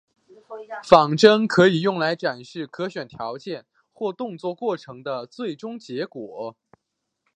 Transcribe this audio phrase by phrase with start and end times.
[0.83, 6.55] 仿真可以用来展示可选条件或动作过程的最终结果。